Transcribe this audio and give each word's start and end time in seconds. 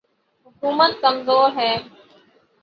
حکومت 0.47 0.91
کمزور 1.01 1.49
ہے۔ 1.55 1.73